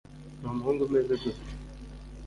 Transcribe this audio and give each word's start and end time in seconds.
ni 0.39 0.47
umuhungu 0.51 0.81
umeze 0.87 1.13
gute 1.21 1.51